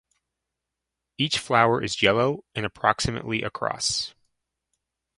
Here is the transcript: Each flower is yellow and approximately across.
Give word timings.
Each 1.19 1.37
flower 1.37 1.83
is 1.83 2.01
yellow 2.01 2.43
and 2.55 2.65
approximately 2.65 3.43
across. 3.43 4.15